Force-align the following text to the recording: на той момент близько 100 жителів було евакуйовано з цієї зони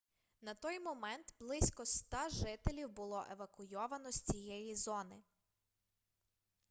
на 0.41 0.53
той 0.55 0.79
момент 0.79 1.33
близько 1.39 1.85
100 1.85 2.17
жителів 2.29 2.89
було 2.91 3.25
евакуйовано 3.31 4.11
з 4.11 4.21
цієї 4.21 4.75
зони 4.75 5.21